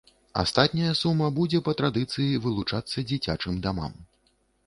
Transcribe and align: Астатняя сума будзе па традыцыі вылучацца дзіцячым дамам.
Астатняя 0.43 0.93
сума 1.01 1.27
будзе 1.39 1.59
па 1.67 1.75
традыцыі 1.81 2.41
вылучацца 2.45 3.05
дзіцячым 3.11 3.59
дамам. 3.67 3.93